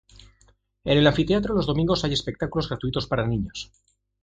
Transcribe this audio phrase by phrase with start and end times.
[0.83, 3.71] En el anfiteatro los domingos hay espectáculos gratuitos para niños.